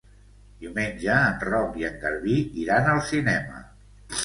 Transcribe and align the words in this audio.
Diumenge 0.63 1.17
en 1.25 1.37
Roc 1.51 1.77
i 1.83 1.87
en 1.91 2.01
Garbí 2.07 2.41
iran 2.65 2.91
al 2.97 3.05
cinema. 3.13 3.65